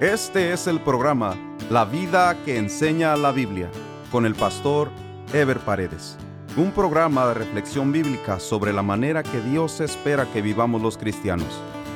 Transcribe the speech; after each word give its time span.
Este 0.00 0.52
es 0.52 0.66
el 0.66 0.80
programa 0.80 1.36
La 1.70 1.84
vida 1.84 2.36
que 2.44 2.58
enseña 2.58 3.16
la 3.16 3.30
Biblia 3.30 3.70
con 4.10 4.26
el 4.26 4.34
pastor 4.34 4.90
Ever 5.32 5.60
Paredes. 5.60 6.18
Un 6.56 6.72
programa 6.72 7.28
de 7.28 7.34
reflexión 7.34 7.92
bíblica 7.92 8.40
sobre 8.40 8.72
la 8.72 8.82
manera 8.82 9.22
que 9.22 9.40
Dios 9.40 9.80
espera 9.80 10.26
que 10.32 10.42
vivamos 10.42 10.82
los 10.82 10.98
cristianos, 10.98 11.46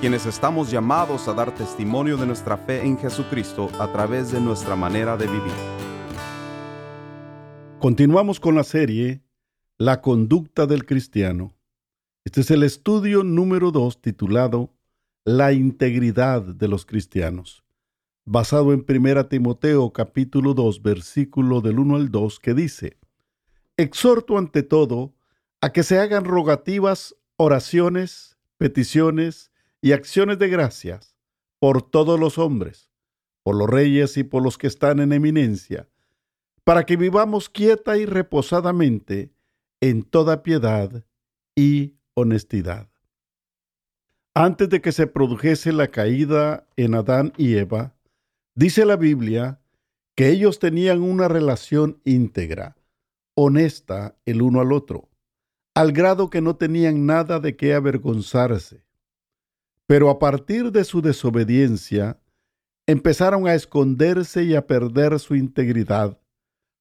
quienes 0.01 0.27
estamos 0.27 0.71
llamados 0.71 1.27
a 1.27 1.35
dar 1.35 1.53
testimonio 1.53 2.17
de 2.17 2.27
nuestra 2.27 2.57
fe 2.57 2.87
en 2.87 2.97
Jesucristo 2.97 3.69
a 3.81 3.91
través 3.91 4.31
de 4.31 4.41
nuestra 4.41 4.77
manera 4.77 5.17
de 5.17 5.27
vivir. 5.27 5.53
Continuamos 7.81 8.39
con 8.39 8.55
la 8.55 8.63
serie 8.63 9.25
La 9.77 10.01
conducta 10.01 10.67
del 10.67 10.87
cristiano. 10.87 11.53
Este 12.25 12.43
es 12.43 12.53
el 12.53 12.63
estudio 12.63 13.25
número 13.25 13.73
2 13.73 14.01
titulado 14.01 14.73
La 15.25 15.53
integridad 15.53 16.43
de 16.43 16.69
los 16.69 16.87
cristianos 16.87 17.65
basado 18.31 18.75
en 18.75 18.85
1 18.87 19.27
Timoteo 19.27 19.91
capítulo 19.91 20.53
2 20.53 20.83
versículo 20.83 21.63
del 21.63 21.79
1 21.79 21.97
al 21.97 22.11
2 22.11 22.41
que 22.41 22.53
dice, 22.53 22.99
Exhorto 23.79 24.37
ante 24.37 24.63
todo 24.63 25.15
a 25.63 25.73
que 25.73 25.83
se 25.83 25.99
hagan 25.99 26.27
rogativas, 26.27 27.17
oraciones, 27.37 28.37
peticiones 28.59 29.51
y 29.81 29.93
acciones 29.93 30.39
de 30.39 30.49
gracias 30.49 31.17
por 31.59 31.81
todos 31.81 32.21
los 32.21 32.37
hombres, 32.37 32.91
por 33.43 33.57
los 33.57 33.69
reyes 33.69 34.19
y 34.19 34.25
por 34.25 34.43
los 34.43 34.59
que 34.59 34.67
están 34.67 35.01
en 35.01 35.15
eminencia, 35.15 35.89
para 36.65 36.85
que 36.85 36.99
vivamos 36.99 37.49
quieta 37.49 37.97
y 37.97 38.05
reposadamente 38.05 39.33
en 39.81 40.03
toda 40.03 40.43
piedad 40.43 41.03
y 41.57 41.95
honestidad. 42.13 42.91
Antes 44.35 44.69
de 44.69 44.83
que 44.83 44.93
se 44.93 45.07
produjese 45.07 45.73
la 45.73 45.89
caída 45.89 46.67
en 46.77 46.95
Adán 46.95 47.33
y 47.39 47.57
Eva, 47.57 47.95
Dice 48.59 48.85
la 48.85 48.97
Biblia 48.97 49.61
que 50.17 50.31
ellos 50.31 50.59
tenían 50.59 51.01
una 51.01 51.29
relación 51.29 52.01
íntegra, 52.03 52.77
honesta 53.37 54.17
el 54.27 54.43
uno 54.43 54.61
al 54.61 54.73
otro, 54.73 55.11
al 55.77 55.93
grado 55.93 56.29
que 56.29 56.41
no 56.41 56.57
tenían 56.57 57.07
nada 57.07 57.39
de 57.39 57.55
qué 57.55 57.73
avergonzarse. 57.75 58.85
Pero 59.87 60.11
a 60.11 60.19
partir 60.19 60.73
de 60.73 60.83
su 60.83 61.03
desobediencia, 61.03 62.21
empezaron 62.89 63.47
a 63.47 63.55
esconderse 63.55 64.43
y 64.43 64.57
a 64.57 64.67
perder 64.67 65.21
su 65.21 65.37
integridad, 65.37 66.19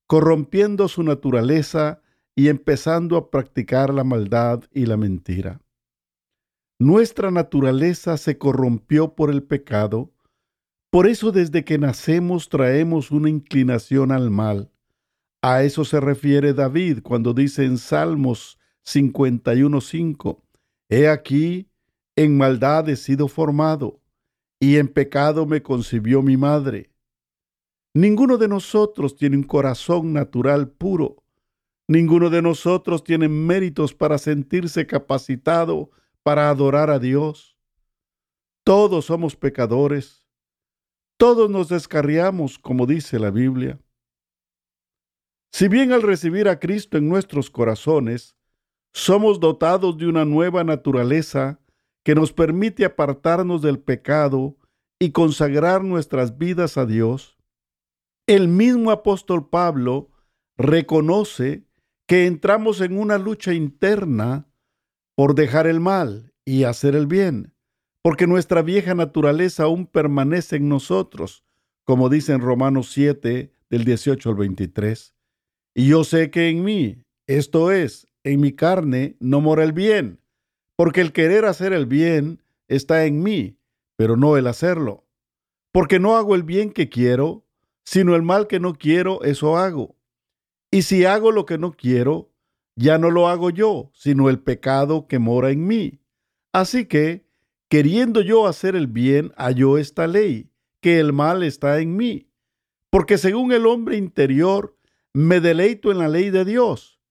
corrompiendo 0.08 0.88
su 0.88 1.04
naturaleza 1.04 2.02
y 2.34 2.48
empezando 2.48 3.18
a 3.18 3.30
practicar 3.30 3.94
la 3.94 4.04
maldad 4.04 4.64
y 4.74 4.88
la 4.88 4.98
mentira. 4.98 5.62
Nuestra 6.80 7.30
naturaleza 7.30 8.18
se 8.18 8.40
corrompió 8.40 9.14
por 9.14 9.30
el 9.30 9.44
pecado, 9.44 10.12
por 10.90 11.08
eso 11.08 11.32
desde 11.32 11.66
que 11.66 11.78
nacemos 11.78 12.50
traemos 12.50 13.12
una 13.12 13.30
inclinación 13.30 14.12
al 14.12 14.30
mal. 14.30 14.72
A 15.42 15.64
eso 15.64 15.86
se 15.86 16.00
refiere 16.00 16.54
David 16.54 17.00
cuando 17.04 17.34
dice 17.34 17.66
en 17.66 17.78
Salmos 17.78 18.58
51.5, 18.86 20.42
He 20.90 21.10
aquí, 21.10 21.70
en 22.16 22.38
maldad 22.38 22.88
he 22.90 22.96
sido 22.96 23.28
formado, 23.28 24.02
y 24.60 24.78
en 24.78 24.88
pecado 24.88 25.46
me 25.46 25.62
concibió 25.62 26.22
mi 26.22 26.38
madre. 26.38 26.92
Ninguno 27.94 28.38
de 28.38 28.48
nosotros 28.48 29.16
tiene 29.16 29.38
un 29.38 29.44
corazón 29.44 30.14
natural 30.14 30.70
puro. 30.70 31.24
Ninguno 31.88 32.30
de 32.30 32.42
nosotros 32.42 33.04
tiene 33.04 33.28
méritos 33.28 33.94
para 33.94 34.18
sentirse 34.18 34.86
capacitado 34.86 35.90
para 36.24 36.50
adorar 36.50 36.90
a 36.90 37.00
Dios. 37.00 37.58
Todos 38.64 39.06
somos 39.06 39.36
pecadores 39.36 40.27
todos 41.18 41.50
nos 41.50 41.70
descarriamos, 41.70 42.60
como 42.60 42.86
dice 42.86 43.20
la 43.20 43.32
Biblia. 43.32 43.80
Si 45.52 45.68
bien 45.68 45.92
al 45.92 46.04
recibir 46.04 46.48
a 46.48 46.60
Cristo 46.60 46.98
en 46.98 47.10
nuestros 47.10 47.50
corazones, 47.50 48.38
somos 48.94 49.40
dotados 49.40 49.98
de 49.98 50.08
una 50.08 50.26
nueva 50.26 50.64
naturaleza 50.64 51.60
que 52.04 52.16
nos 52.16 52.32
permite 52.32 52.86
apartarnos 52.86 53.62
del 53.62 53.80
pecado 53.80 54.58
y 55.00 55.12
consagrar 55.12 55.84
nuestras 55.84 56.38
vidas 56.38 56.78
a 56.78 56.86
Dios, 56.86 57.38
el 58.28 58.48
mismo 58.48 58.92
apóstol 58.92 59.50
Pablo 59.50 60.12
reconoce 60.58 61.66
que 62.08 62.26
entramos 62.26 62.82
en 62.82 62.98
una 62.98 63.18
lucha 63.18 63.54
interna 63.54 64.48
por 65.16 65.36
dejar 65.36 65.68
el 65.68 65.80
mal 65.80 66.34
y 66.46 66.64
hacer 66.64 66.96
el 66.96 67.08
bien 67.08 67.57
porque 68.08 68.26
nuestra 68.26 68.62
vieja 68.62 68.96
naturaleza 68.96 69.64
aún 69.64 69.86
permanece 69.86 70.56
en 70.56 70.70
nosotros, 70.70 71.44
como 71.84 72.08
dice 72.08 72.32
en 72.32 72.40
Romanos 72.40 72.90
7, 72.94 73.52
del 73.70 73.84
18 73.84 74.30
al 74.30 74.36
23. 74.36 75.14
Y 75.76 75.90
yo 75.90 76.06
sé 76.06 76.32
que 76.32 76.48
en 76.48 76.64
mí, 76.64 77.04
esto 77.28 77.70
es, 77.70 78.08
en 78.24 78.40
mi 78.40 78.54
carne, 78.54 79.18
no 79.20 79.42
mora 79.42 79.66
el 79.66 79.74
bien, 79.74 80.22
porque 80.78 81.02
el 81.02 81.12
querer 81.12 81.44
hacer 81.44 81.74
el 81.74 81.86
bien 81.86 82.42
está 82.70 83.06
en 83.06 83.22
mí, 83.24 83.60
pero 83.98 84.16
no 84.16 84.38
el 84.38 84.48
hacerlo. 84.48 85.06
Porque 85.74 86.00
no 86.00 86.16
hago 86.16 86.34
el 86.34 86.44
bien 86.44 86.72
que 86.72 86.88
quiero, 86.88 87.44
sino 87.84 88.16
el 88.16 88.22
mal 88.22 88.48
que 88.48 88.62
no 88.62 88.76
quiero, 88.76 89.22
eso 89.24 89.58
hago. 89.58 89.98
Y 90.72 90.84
si 90.84 91.04
hago 91.04 91.34
lo 91.34 91.46
que 91.46 91.58
no 91.58 91.74
quiero, 91.74 92.32
ya 92.78 92.98
no 93.00 93.12
lo 93.12 93.28
hago 93.28 93.50
yo, 93.50 93.92
sino 93.94 94.30
el 94.30 94.40
pecado 94.40 95.10
que 95.10 95.20
mora 95.20 95.52
en 95.52 95.68
mí. 95.68 96.00
Así 96.54 96.86
que, 96.86 97.27
Queriendo 97.70 98.22
yo 98.22 98.48
hacer 98.48 98.76
el 98.76 98.88
bien, 98.88 99.34
halló 99.36 99.78
esta 99.78 100.08
ley, 100.08 100.52
que 100.82 101.00
el 101.00 101.12
mal 101.12 101.44
está 101.44 101.80
en 101.80 101.98
mí. 101.98 102.32
Porque 102.90 103.18
según 103.18 103.52
el 103.52 103.66
hombre 103.66 103.98
interior, 103.98 104.78
me 105.14 105.42
deleito 105.42 105.92
en 105.92 105.98
la 105.98 106.08
ley 106.08 106.30
de 106.30 106.46
Dios, 106.46 107.02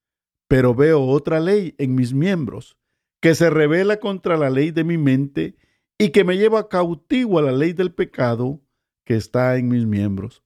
pero 0.49 0.75
veo 0.75 1.03
otra 1.03 1.41
ley 1.41 1.75
en 1.77 1.95
mis 1.95 2.15
miembros, 2.15 2.79
que 3.21 3.35
se 3.35 3.51
revela 3.51 3.99
contra 3.99 4.37
la 4.37 4.49
ley 4.49 4.71
de 4.71 4.85
mi 4.85 4.97
mente 4.97 5.57
y 5.99 6.11
que 6.11 6.25
me 6.25 6.39
lleva 6.39 6.69
cautivo 6.69 7.39
a 7.39 7.43
la 7.43 7.53
ley 7.53 7.73
del 7.73 7.93
pecado 7.93 8.63
que 9.05 9.17
está 9.17 9.57
en 9.57 9.69
mis 9.69 9.87
miembros. 9.87 10.43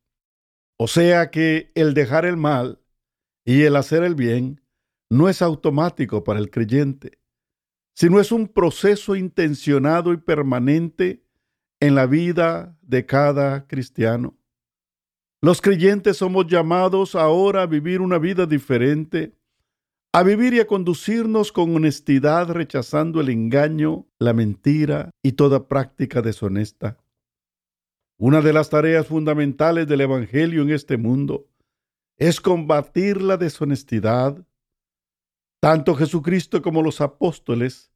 O 0.77 0.89
sea 0.89 1.31
que 1.31 1.71
el 1.75 1.95
dejar 1.95 2.25
el 2.25 2.37
mal 2.37 2.81
y 3.45 3.63
el 3.63 3.77
hacer 3.77 4.03
el 4.03 4.15
bien 4.15 4.63
no 5.11 5.29
es 5.29 5.43
automático 5.43 6.25
para 6.25 6.41
el 6.41 6.51
creyente 6.51 7.20
sino 8.01 8.19
es 8.19 8.33
un 8.33 8.49
proceso 8.49 9.15
intencionado 9.15 10.15
y 10.15 10.17
permanente 10.17 11.23
en 11.81 11.95
la 11.95 12.07
vida 12.07 12.79
de 12.81 13.05
cada 13.05 13.67
cristiano. 13.67 14.39
Los 15.43 15.61
creyentes 15.61 16.17
somos 16.17 16.47
llamados 16.47 17.15
ahora 17.15 17.61
a 17.61 17.67
vivir 17.67 18.01
una 18.01 18.17
vida 18.17 18.47
diferente, 18.47 19.37
a 20.15 20.23
vivir 20.23 20.55
y 20.55 20.61
a 20.61 20.67
conducirnos 20.67 21.53
con 21.53 21.77
honestidad 21.77 22.49
rechazando 22.49 23.21
el 23.21 23.29
engaño, 23.29 24.07
la 24.19 24.33
mentira 24.33 25.11
y 25.23 25.33
toda 25.33 25.69
práctica 25.69 26.23
deshonesta. 26.23 26.97
Una 28.17 28.41
de 28.41 28.55
las 28.55 28.71
tareas 28.71 29.09
fundamentales 29.09 29.87
del 29.87 30.01
Evangelio 30.01 30.63
en 30.63 30.71
este 30.71 30.97
mundo 30.97 31.51
es 32.17 32.41
combatir 32.41 33.21
la 33.21 33.37
deshonestidad. 33.37 34.43
Tanto 35.61 35.95
Jesucristo 35.95 36.63
como 36.63 36.81
los 36.83 37.03
apóstoles 37.03 37.90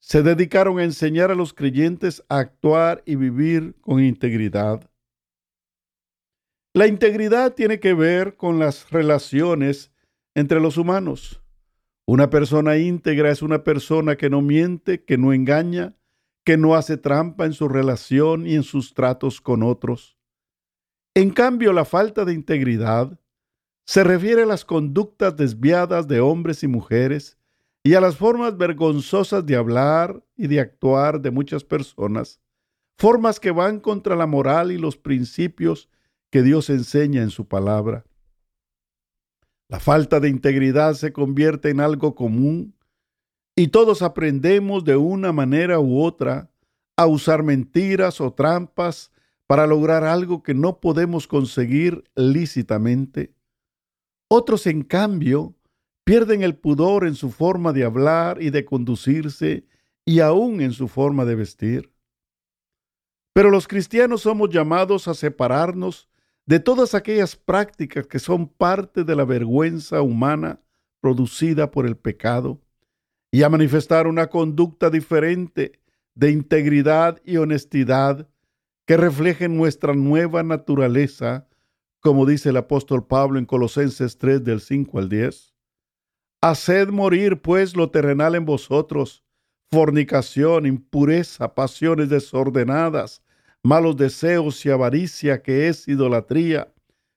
se 0.00 0.22
dedicaron 0.22 0.78
a 0.78 0.84
enseñar 0.84 1.30
a 1.30 1.34
los 1.34 1.52
creyentes 1.52 2.24
a 2.28 2.38
actuar 2.38 3.02
y 3.04 3.16
vivir 3.16 3.76
con 3.80 4.02
integridad. 4.02 4.88
La 6.74 6.86
integridad 6.86 7.54
tiene 7.54 7.80
que 7.80 7.94
ver 7.94 8.36
con 8.36 8.58
las 8.58 8.90
relaciones 8.90 9.92
entre 10.34 10.60
los 10.60 10.76
humanos. 10.76 11.42
Una 12.06 12.30
persona 12.30 12.76
íntegra 12.76 13.30
es 13.30 13.42
una 13.42 13.64
persona 13.64 14.16
que 14.16 14.30
no 14.30 14.40
miente, 14.40 15.04
que 15.04 15.18
no 15.18 15.32
engaña, 15.32 15.96
que 16.44 16.56
no 16.56 16.74
hace 16.74 16.96
trampa 16.96 17.44
en 17.44 17.52
su 17.52 17.68
relación 17.68 18.46
y 18.46 18.54
en 18.54 18.62
sus 18.62 18.94
tratos 18.94 19.40
con 19.40 19.62
otros. 19.62 20.16
En 21.14 21.30
cambio, 21.30 21.72
la 21.72 21.84
falta 21.84 22.24
de 22.24 22.32
integridad 22.32 23.18
se 23.84 24.04
refiere 24.04 24.42
a 24.42 24.46
las 24.46 24.64
conductas 24.64 25.36
desviadas 25.36 26.06
de 26.06 26.20
hombres 26.20 26.62
y 26.62 26.68
mujeres 26.68 27.37
y 27.82 27.94
a 27.94 28.00
las 28.00 28.16
formas 28.16 28.56
vergonzosas 28.56 29.44
de 29.46 29.56
hablar 29.56 30.24
y 30.36 30.46
de 30.46 30.60
actuar 30.60 31.20
de 31.20 31.30
muchas 31.30 31.64
personas, 31.64 32.40
formas 32.98 33.40
que 33.40 33.50
van 33.50 33.80
contra 33.80 34.16
la 34.16 34.26
moral 34.26 34.72
y 34.72 34.78
los 34.78 34.96
principios 34.96 35.88
que 36.30 36.42
Dios 36.42 36.70
enseña 36.70 37.22
en 37.22 37.30
su 37.30 37.46
palabra. 37.46 38.04
La 39.68 39.80
falta 39.80 40.18
de 40.20 40.28
integridad 40.28 40.94
se 40.94 41.12
convierte 41.12 41.70
en 41.70 41.80
algo 41.80 42.14
común 42.14 42.74
y 43.54 43.68
todos 43.68 44.02
aprendemos 44.02 44.84
de 44.84 44.96
una 44.96 45.32
manera 45.32 45.78
u 45.78 46.00
otra 46.00 46.50
a 46.96 47.06
usar 47.06 47.42
mentiras 47.42 48.20
o 48.20 48.32
trampas 48.32 49.12
para 49.46 49.66
lograr 49.66 50.04
algo 50.04 50.42
que 50.42 50.54
no 50.54 50.80
podemos 50.80 51.26
conseguir 51.26 52.04
lícitamente. 52.14 53.34
Otros, 54.28 54.66
en 54.66 54.82
cambio, 54.82 55.54
Pierden 56.08 56.42
el 56.42 56.56
pudor 56.56 57.06
en 57.06 57.14
su 57.14 57.30
forma 57.30 57.74
de 57.74 57.84
hablar 57.84 58.40
y 58.40 58.48
de 58.48 58.64
conducirse 58.64 59.66
y 60.06 60.20
aún 60.20 60.62
en 60.62 60.72
su 60.72 60.88
forma 60.88 61.26
de 61.26 61.34
vestir. 61.34 61.92
Pero 63.34 63.50
los 63.50 63.68
cristianos 63.68 64.22
somos 64.22 64.48
llamados 64.48 65.06
a 65.06 65.12
separarnos 65.12 66.08
de 66.46 66.60
todas 66.60 66.94
aquellas 66.94 67.36
prácticas 67.36 68.06
que 68.06 68.20
son 68.20 68.48
parte 68.48 69.04
de 69.04 69.14
la 69.14 69.26
vergüenza 69.26 70.00
humana 70.00 70.62
producida 71.02 71.70
por 71.70 71.84
el 71.84 71.98
pecado 71.98 72.58
y 73.30 73.42
a 73.42 73.50
manifestar 73.50 74.06
una 74.06 74.28
conducta 74.28 74.88
diferente 74.88 75.78
de 76.14 76.30
integridad 76.30 77.20
y 77.22 77.36
honestidad 77.36 78.26
que 78.86 78.96
refleje 78.96 79.50
nuestra 79.50 79.92
nueva 79.92 80.42
naturaleza, 80.42 81.46
como 82.00 82.24
dice 82.24 82.48
el 82.48 82.56
apóstol 82.56 83.06
Pablo 83.06 83.38
en 83.38 83.44
Colosenses 83.44 84.16
3 84.16 84.42
del 84.42 84.62
5 84.62 84.98
al 85.00 85.10
10. 85.10 85.57
Haced 86.40 86.90
morir 86.90 87.42
pues 87.42 87.74
lo 87.74 87.90
terrenal 87.90 88.36
en 88.36 88.44
vosotros, 88.44 89.24
fornicación, 89.72 90.66
impureza, 90.66 91.52
pasiones 91.52 92.10
desordenadas, 92.10 93.22
malos 93.64 93.96
deseos 93.96 94.64
y 94.64 94.70
avaricia 94.70 95.42
que 95.42 95.66
es 95.66 95.88
idolatría, 95.88 96.72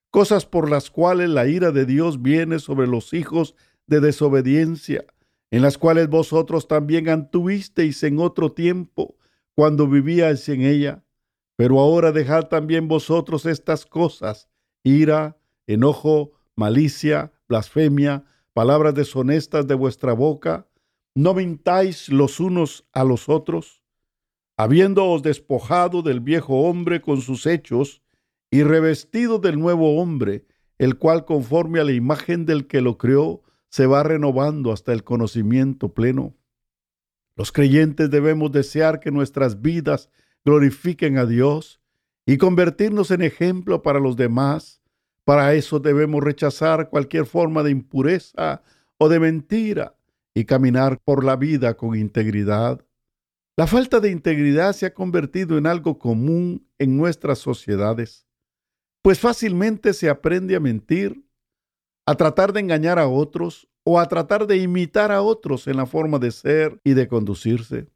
cosas 0.10 0.48
por 0.48 0.72
las 0.72 0.90
cuales 0.90 1.30
la 1.30 1.46
ira 1.46 1.72
de 1.72 1.86
Dios 1.86 2.24
viene 2.24 2.58
sobre 2.58 2.88
los 2.88 3.14
hijos 3.14 3.56
de 3.86 4.00
desobediencia, 4.00 5.06
en 5.52 5.62
las 5.62 5.78
cuales 5.78 6.10
vosotros 6.10 6.68
también 6.68 7.08
antuvisteis 7.08 8.02
en 8.02 8.18
otro 8.20 8.52
tiempo, 8.52 9.18
cuando 9.54 9.88
vivíais 9.88 10.50
en 10.50 10.62
ella. 10.62 11.04
Pero 11.58 11.80
ahora 11.80 12.12
dejad 12.12 12.48
también 12.48 12.88
vosotros 12.88 13.46
estas 13.46 13.86
cosas, 13.86 14.50
ira, 14.84 15.38
enojo, 15.68 16.32
malicia, 16.56 17.32
blasfemia, 17.48 18.24
palabras 18.54 18.94
deshonestas 18.94 19.68
de 19.68 19.76
vuestra 19.76 20.14
boca, 20.14 20.68
no 21.16 21.34
mintáis 21.34 22.10
los 22.10 22.40
unos 22.40 22.88
a 22.94 23.04
los 23.04 23.30
otros, 23.30 23.82
habiéndoos 24.58 25.24
despojado 25.24 26.02
del 26.02 26.20
viejo 26.20 26.62
hombre 26.62 27.02
con 27.02 27.22
sus 27.22 27.46
hechos 27.46 28.02
y 28.50 28.64
revestido 28.64 29.40
del 29.40 29.60
nuevo 29.60 30.00
hombre, 30.02 30.46
el 30.78 30.98
cual 30.98 31.26
conforme 31.26 31.80
a 31.80 31.84
la 31.84 31.94
imagen 31.94 32.46
del 32.46 32.68
que 32.68 32.82
lo 32.82 32.98
creó, 32.98 33.44
se 33.70 33.86
va 33.88 34.04
renovando 34.04 34.72
hasta 34.72 34.92
el 34.94 35.04
conocimiento 35.04 35.94
pleno. 35.94 36.36
Los 37.36 37.52
creyentes 37.52 38.10
debemos 38.10 38.52
desear 38.52 39.00
que 39.00 39.12
nuestras 39.12 39.62
vidas 39.62 40.10
glorifiquen 40.44 41.18
a 41.18 41.26
Dios 41.26 41.80
y 42.26 42.38
convertirnos 42.38 43.12
en 43.12 43.22
ejemplo 43.22 43.82
para 43.82 44.00
los 44.00 44.16
demás. 44.16 44.81
Para 45.26 45.54
eso 45.54 45.80
debemos 45.80 46.24
rechazar 46.24 46.90
cualquier 46.90 47.26
forma 47.26 47.64
de 47.64 47.72
impureza 47.72 48.64
o 48.98 49.10
de 49.10 49.20
mentira 49.20 49.96
y 50.34 50.46
caminar 50.46 51.00
por 51.04 51.24
la 51.24 51.36
vida 51.36 51.76
con 51.76 51.96
integridad. 51.96 52.86
La 53.58 53.68
falta 53.68 54.00
de 54.00 54.10
integridad 54.10 54.74
se 54.74 54.86
ha 54.86 54.94
convertido 54.94 55.58
en 55.58 55.68
algo 55.68 56.00
común 56.00 56.68
en 56.80 56.98
nuestras 56.98 57.40
sociedades, 57.40 58.26
pues 59.04 59.20
fácilmente 59.20 59.94
se 59.94 60.10
aprende 60.10 60.56
a 60.56 60.60
mentir, 60.60 61.26
a 62.06 62.16
tratar 62.16 62.54
de 62.54 62.60
engañar 62.60 63.00
a 63.00 63.08
otros 63.08 63.68
o 63.84 64.00
a 64.00 64.08
tratar 64.08 64.48
de 64.48 64.58
imitar 64.58 65.12
a 65.12 65.22
otros 65.22 65.68
en 65.68 65.78
la 65.78 65.86
forma 65.86 66.20
de 66.20 66.32
ser 66.32 66.80
y 66.84 66.94
de 66.94 67.08
conducirse. 67.08 67.88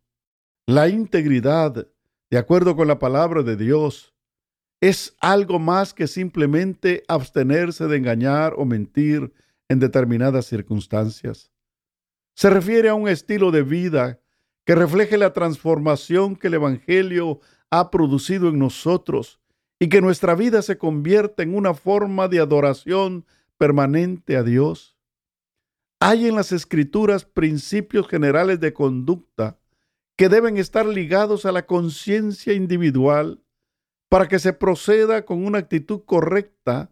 La 0.68 0.90
integridad, 0.90 1.88
de 2.32 2.38
acuerdo 2.38 2.76
con 2.76 2.88
la 2.88 2.98
palabra 2.98 3.44
de 3.44 3.56
Dios, 3.56 4.15
es 4.88 5.16
algo 5.20 5.58
más 5.58 5.96
que 5.96 6.06
simplemente 6.06 7.04
abstenerse 7.08 7.88
de 7.88 7.98
engañar 7.98 8.54
o 8.56 8.66
mentir 8.66 9.34
en 9.68 9.80
determinadas 9.80 10.46
circunstancias. 10.46 11.52
Se 12.36 12.52
refiere 12.52 12.90
a 12.90 12.94
un 12.94 13.08
estilo 13.08 13.50
de 13.50 13.64
vida 13.64 14.20
que 14.64 14.76
refleje 14.76 15.18
la 15.18 15.34
transformación 15.34 16.36
que 16.36 16.50
el 16.50 16.54
Evangelio 16.54 17.40
ha 17.72 17.90
producido 17.90 18.50
en 18.50 18.60
nosotros 18.60 19.40
y 19.80 19.90
que 19.90 20.02
nuestra 20.02 20.36
vida 20.36 20.62
se 20.62 20.78
convierta 20.78 21.42
en 21.42 21.56
una 21.56 21.74
forma 21.74 22.28
de 22.28 22.40
adoración 22.40 23.26
permanente 23.58 24.38
a 24.38 24.44
Dios. 24.44 24.96
Hay 26.00 26.28
en 26.28 26.36
las 26.36 26.52
escrituras 26.52 27.26
principios 27.26 28.08
generales 28.08 28.60
de 28.60 28.72
conducta 28.72 29.58
que 30.16 30.30
deben 30.30 30.58
estar 30.58 30.86
ligados 30.86 31.48
a 31.48 31.52
la 31.52 31.66
conciencia 31.66 32.54
individual 32.54 33.42
para 34.10 34.28
que 34.28 34.40
se 34.40 34.54
proceda 34.54 35.26
con 35.26 35.46
una 35.46 35.60
actitud 35.60 36.02
correcta 36.06 36.92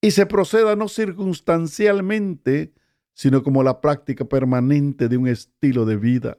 y 0.00 0.12
se 0.12 0.26
proceda 0.26 0.76
no 0.76 0.88
circunstancialmente, 0.88 2.72
sino 3.14 3.42
como 3.42 3.62
la 3.62 3.80
práctica 3.80 4.24
permanente 4.24 5.08
de 5.08 5.16
un 5.16 5.28
estilo 5.28 5.84
de 5.84 5.96
vida. 5.96 6.38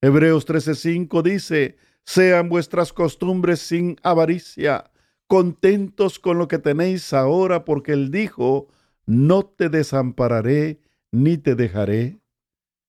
Hebreos 0.00 0.46
13:5 0.46 1.22
dice, 1.22 1.76
sean 2.04 2.48
vuestras 2.48 2.92
costumbres 2.92 3.60
sin 3.60 3.96
avaricia, 4.02 4.90
contentos 5.26 6.18
con 6.18 6.38
lo 6.38 6.48
que 6.48 6.58
tenéis 6.58 7.12
ahora, 7.12 7.64
porque 7.64 7.92
él 7.92 8.10
dijo, 8.10 8.68
no 9.06 9.44
te 9.44 9.68
desampararé 9.68 10.80
ni 11.12 11.36
te 11.36 11.54
dejaré. 11.54 12.20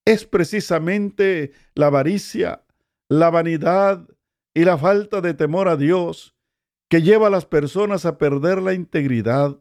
Es 0.06 0.25
precisamente 0.25 1.52
la 1.75 1.88
avaricia, 1.88 2.63
la 3.10 3.30
vanidad 3.30 4.08
y 4.54 4.63
la 4.63 4.78
falta 4.78 5.22
de 5.22 5.34
temor 5.34 5.68
a 5.68 5.78
Dios 5.78 6.36
que 6.91 7.01
lleva 7.01 7.27
a 7.27 7.31
las 7.31 7.47
personas 7.47 8.05
a 8.05 8.19
perder 8.19 8.61
la 8.61 8.73
integridad 8.73 9.57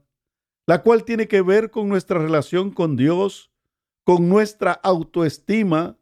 la 0.71 0.83
cual 0.85 1.03
tiene 1.03 1.27
que 1.27 1.43
ver 1.43 1.73
con 1.73 1.89
nuestra 1.89 2.21
relación 2.21 2.71
con 2.71 2.95
Dios, 2.95 3.51
con 4.05 4.29
nuestra 4.29 4.71
autoestima 4.71 5.99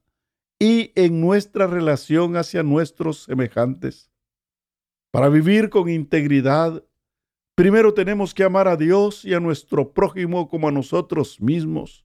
y 0.58 0.92
en 0.94 1.22
nuestra 1.22 1.66
relación 1.66 2.36
hacia 2.36 2.62
nuestros 2.62 3.22
semejantes. 3.22 4.10
Para 5.10 5.30
vivir 5.30 5.70
con 5.70 5.88
integridad, 5.88 6.84
primero 7.54 7.94
tenemos 7.94 8.34
que 8.34 8.44
amar 8.44 8.68
a 8.68 8.76
Dios 8.76 9.24
y 9.24 9.32
a 9.32 9.40
nuestro 9.40 9.94
prójimo 9.94 10.50
como 10.50 10.68
a 10.68 10.72
nosotros 10.72 11.40
mismos. 11.40 12.04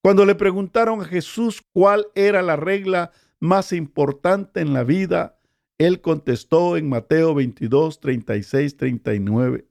Cuando 0.00 0.24
le 0.24 0.36
preguntaron 0.36 1.00
a 1.00 1.06
Jesús 1.06 1.60
cuál 1.72 2.06
era 2.14 2.40
la 2.40 2.54
regla 2.54 3.10
más 3.40 3.72
importante 3.72 4.60
en 4.60 4.74
la 4.74 4.84
vida, 4.84 5.33
él 5.78 6.00
contestó 6.00 6.76
en 6.76 6.88
Mateo 6.88 7.34
22, 7.34 8.00
36, 8.00 8.76
39. 8.76 9.68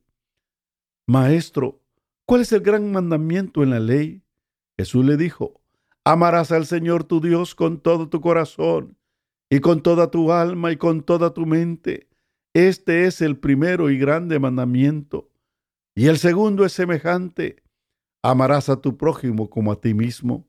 Maestro, 1.07 1.83
¿Cuál 2.25 2.41
es 2.41 2.53
el 2.53 2.61
gran 2.61 2.91
mandamiento 2.91 3.63
en 3.63 3.71
la 3.71 3.79
ley? 3.79 4.23
Jesús 4.77 5.05
le 5.05 5.17
dijo, 5.17 5.61
amarás 6.05 6.51
al 6.51 6.65
Señor 6.65 7.03
tu 7.03 7.19
Dios 7.19 7.53
con 7.53 7.81
todo 7.81 8.07
tu 8.07 8.21
corazón 8.21 8.97
y 9.49 9.59
con 9.59 9.83
toda 9.83 10.09
tu 10.09 10.31
alma 10.31 10.71
y 10.71 10.77
con 10.77 11.03
toda 11.03 11.33
tu 11.33 11.45
mente. 11.45 12.09
Este 12.53 13.05
es 13.05 13.21
el 13.21 13.37
primero 13.37 13.89
y 13.89 13.97
grande 13.97 14.39
mandamiento. 14.39 15.29
Y 15.95 16.07
el 16.07 16.17
segundo 16.17 16.65
es 16.65 16.71
semejante, 16.71 17.61
amarás 18.23 18.69
a 18.69 18.79
tu 18.81 18.97
prójimo 18.97 19.49
como 19.49 19.71
a 19.71 19.81
ti 19.81 19.93
mismo. 19.93 20.47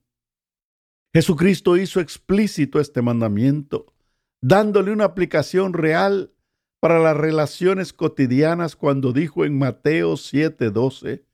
Jesucristo 1.13 1.77
hizo 1.77 2.01
explícito 2.01 2.79
este 2.79 3.03
mandamiento, 3.03 3.94
dándole 4.47 4.93
una 4.93 5.05
aplicación 5.05 5.73
real 5.73 6.35
para 6.79 6.99
las 6.99 7.17
relaciones 7.17 7.95
cotidianas 7.95 8.77
cuando 8.77 9.15
dijo 9.15 9.47
en 9.47 9.59
Mateo 9.59 10.19
7:12, 10.19 11.25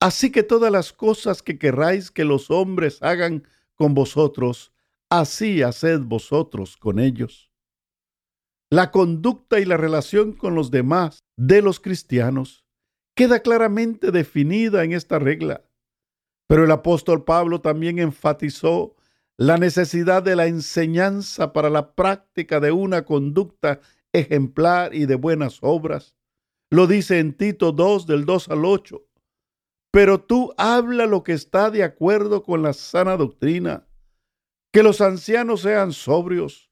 Así 0.00 0.30
que 0.30 0.44
todas 0.44 0.70
las 0.70 0.92
cosas 0.92 1.42
que 1.42 1.58
querráis 1.58 2.12
que 2.12 2.24
los 2.24 2.52
hombres 2.52 3.02
hagan 3.02 3.48
con 3.74 3.94
vosotros, 3.94 4.72
así 5.10 5.62
haced 5.62 6.02
vosotros 6.02 6.76
con 6.76 7.00
ellos. 7.00 7.50
La 8.70 8.92
conducta 8.92 9.58
y 9.58 9.64
la 9.64 9.76
relación 9.76 10.32
con 10.32 10.54
los 10.54 10.70
demás 10.70 11.18
de 11.36 11.62
los 11.62 11.80
cristianos 11.80 12.64
queda 13.16 13.40
claramente 13.40 14.12
definida 14.12 14.84
en 14.84 14.92
esta 14.92 15.18
regla. 15.18 15.64
Pero 16.46 16.62
el 16.62 16.70
apóstol 16.70 17.24
Pablo 17.24 17.60
también 17.60 17.98
enfatizó 17.98 18.94
la 19.38 19.58
necesidad 19.58 20.22
de 20.22 20.36
la 20.36 20.46
enseñanza 20.46 21.52
para 21.52 21.70
la 21.70 21.94
práctica 21.94 22.60
de 22.60 22.72
una 22.72 23.04
conducta 23.04 23.80
ejemplar 24.12 24.94
y 24.94 25.06
de 25.06 25.16
buenas 25.16 25.58
obras. 25.60 26.16
Lo 26.70 26.86
dice 26.86 27.18
en 27.18 27.34
Tito 27.34 27.72
2 27.72 28.06
del 28.06 28.24
2 28.24 28.48
al 28.48 28.64
8 28.64 29.06
pero 29.96 30.20
tú 30.20 30.52
habla 30.58 31.06
lo 31.06 31.22
que 31.22 31.32
está 31.32 31.70
de 31.70 31.82
acuerdo 31.82 32.42
con 32.42 32.62
la 32.62 32.74
sana 32.74 33.16
doctrina. 33.16 33.86
Que 34.70 34.82
los 34.82 35.00
ancianos 35.00 35.62
sean 35.62 35.90
sobrios, 35.94 36.70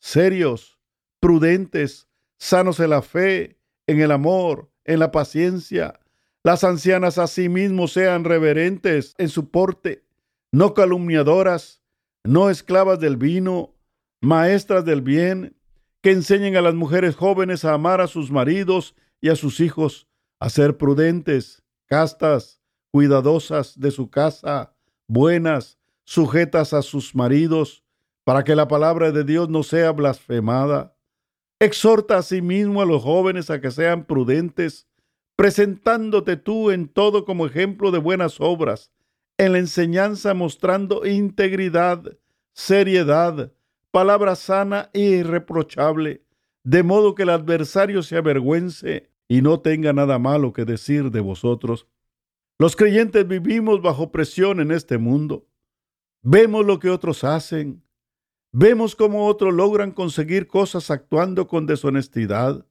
serios, 0.00 0.76
prudentes, 1.20 2.08
sanos 2.40 2.80
en 2.80 2.90
la 2.90 3.02
fe, 3.02 3.60
en 3.86 4.00
el 4.00 4.10
amor, 4.10 4.68
en 4.84 4.98
la 4.98 5.12
paciencia. 5.12 6.00
Las 6.42 6.64
ancianas 6.64 7.18
asimismo 7.18 7.86
sean 7.86 8.24
reverentes 8.24 9.14
en 9.18 9.28
su 9.28 9.48
porte, 9.52 10.04
no 10.50 10.74
calumniadoras, 10.74 11.84
no 12.26 12.50
esclavas 12.50 13.00
del 13.00 13.16
vino, 13.16 13.74
maestras 14.20 14.84
del 14.84 15.02
bien, 15.02 15.56
que 16.02 16.12
enseñen 16.12 16.56
a 16.56 16.60
las 16.60 16.74
mujeres 16.74 17.16
jóvenes 17.16 17.64
a 17.64 17.72
amar 17.72 18.00
a 18.00 18.06
sus 18.06 18.30
maridos 18.30 18.94
y 19.20 19.28
a 19.28 19.36
sus 19.36 19.60
hijos, 19.60 20.08
a 20.38 20.50
ser 20.50 20.76
prudentes, 20.76 21.64
castas, 21.86 22.60
cuidadosas 22.92 23.78
de 23.78 23.90
su 23.90 24.10
casa, 24.10 24.74
buenas, 25.08 25.78
sujetas 26.04 26.72
a 26.72 26.82
sus 26.82 27.14
maridos, 27.14 27.84
para 28.24 28.44
que 28.44 28.56
la 28.56 28.68
palabra 28.68 29.12
de 29.12 29.24
Dios 29.24 29.48
no 29.48 29.62
sea 29.62 29.92
blasfemada. 29.92 30.96
Exhorta 31.60 32.18
asimismo 32.18 32.82
a 32.82 32.86
los 32.86 33.02
jóvenes 33.02 33.50
a 33.50 33.60
que 33.60 33.70
sean 33.70 34.04
prudentes, 34.04 34.88
presentándote 35.36 36.36
tú 36.36 36.70
en 36.70 36.88
todo 36.88 37.24
como 37.24 37.46
ejemplo 37.46 37.90
de 37.90 37.98
buenas 37.98 38.40
obras, 38.40 38.92
en 39.38 39.52
la 39.52 39.58
enseñanza 39.58 40.34
mostrando 40.34 41.06
integridad, 41.06 42.16
seriedad, 42.52 43.52
palabra 43.90 44.34
sana 44.34 44.90
e 44.92 45.00
irreprochable, 45.00 46.22
de 46.64 46.82
modo 46.82 47.14
que 47.14 47.24
el 47.24 47.30
adversario 47.30 48.02
se 48.02 48.16
avergüence 48.16 49.10
y 49.28 49.42
no 49.42 49.60
tenga 49.60 49.92
nada 49.92 50.18
malo 50.18 50.52
que 50.52 50.64
decir 50.64 51.10
de 51.10 51.20
vosotros. 51.20 51.86
Los 52.58 52.76
creyentes 52.76 53.26
vivimos 53.26 53.82
bajo 53.82 54.10
presión 54.10 54.60
en 54.60 54.70
este 54.70 54.98
mundo. 54.98 55.46
Vemos 56.22 56.64
lo 56.64 56.78
que 56.78 56.90
otros 56.90 57.22
hacen, 57.24 57.86
Vemos 58.58 58.96
cómo 58.96 59.26
otros 59.26 59.52
logran 59.52 59.90
conseguir 59.90 60.46
cosas 60.46 60.90
actuando 60.90 61.46
con 61.46 61.66
deshonestidad. 61.66 62.64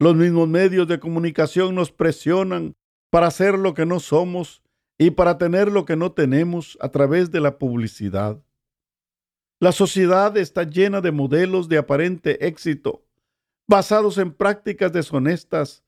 Los 0.00 0.16
mismos 0.16 0.48
medios 0.48 0.88
de 0.88 0.98
comunicación 0.98 1.76
nos 1.76 1.92
presionan 1.92 2.74
para 3.10 3.28
hacer 3.28 3.56
lo 3.56 3.74
que 3.74 3.86
no 3.86 4.00
somos 4.00 4.63
y 4.98 5.10
para 5.10 5.38
tener 5.38 5.70
lo 5.70 5.84
que 5.84 5.96
no 5.96 6.12
tenemos 6.12 6.78
a 6.80 6.88
través 6.88 7.30
de 7.30 7.40
la 7.40 7.58
publicidad. 7.58 8.42
La 9.60 9.72
sociedad 9.72 10.36
está 10.36 10.64
llena 10.64 11.00
de 11.00 11.12
modelos 11.12 11.68
de 11.68 11.78
aparente 11.78 12.46
éxito, 12.46 13.04
basados 13.68 14.18
en 14.18 14.32
prácticas 14.32 14.92
deshonestas, 14.92 15.84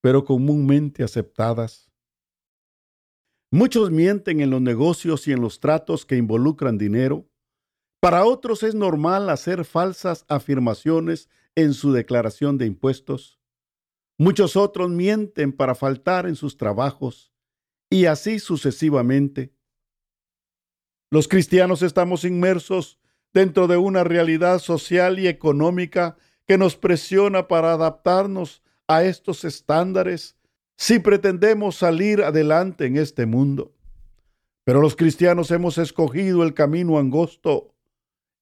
pero 0.00 0.24
comúnmente 0.24 1.02
aceptadas. 1.04 1.90
Muchos 3.50 3.90
mienten 3.90 4.40
en 4.40 4.50
los 4.50 4.60
negocios 4.60 5.26
y 5.28 5.32
en 5.32 5.40
los 5.40 5.60
tratos 5.60 6.04
que 6.04 6.16
involucran 6.16 6.78
dinero 6.78 7.26
para 8.00 8.24
otros 8.24 8.62
es 8.62 8.74
normal 8.74 9.28
hacer 9.28 9.64
falsas 9.64 10.24
afirmaciones 10.28 11.28
en 11.56 11.74
su 11.74 11.92
declaración 11.92 12.56
de 12.56 12.66
impuestos. 12.66 13.40
Muchos 14.18 14.56
otros 14.56 14.90
mienten 14.90 15.52
para 15.52 15.74
faltar 15.74 16.26
en 16.26 16.36
sus 16.36 16.56
trabajos 16.56 17.32
y 17.90 18.06
así 18.06 18.38
sucesivamente. 18.38 19.52
Los 21.10 21.28
cristianos 21.28 21.82
estamos 21.82 22.24
inmersos 22.24 22.98
dentro 23.32 23.66
de 23.66 23.76
una 23.76 24.04
realidad 24.04 24.58
social 24.58 25.18
y 25.18 25.26
económica 25.26 26.16
que 26.46 26.58
nos 26.58 26.76
presiona 26.76 27.48
para 27.48 27.72
adaptarnos 27.72 28.62
a 28.86 29.04
estos 29.04 29.44
estándares 29.44 30.36
si 30.76 30.98
pretendemos 30.98 31.76
salir 31.76 32.22
adelante 32.22 32.86
en 32.86 32.96
este 32.96 33.26
mundo. 33.26 33.74
Pero 34.64 34.80
los 34.80 34.96
cristianos 34.96 35.50
hemos 35.50 35.78
escogido 35.78 36.42
el 36.42 36.54
camino 36.54 36.98
angosto 36.98 37.74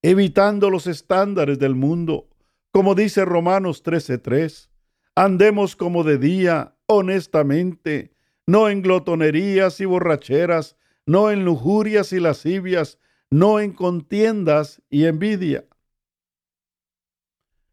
evitando 0.03 0.71
los 0.71 0.87
estándares 0.87 1.59
del 1.59 1.75
mundo. 1.75 2.29
Como 2.73 2.95
dice 2.95 3.25
Romanos 3.25 3.83
13:3, 3.83 4.71
andemos 5.15 5.77
como 5.77 6.05
de 6.05 6.19
día, 6.19 6.77
honestamente, 6.87 8.16
no 8.47 8.69
en 8.69 8.83
glotonerías 8.83 9.81
y 9.81 9.85
borracheras, 9.85 10.77
no 11.05 11.31
en 11.31 11.45
lujurias 11.45 12.13
y 12.13 12.21
lascivias, 12.21 12.99
no 13.31 13.61
en 13.61 13.73
contiendas 13.73 14.83
y 14.89 15.05
envidia. 15.05 15.67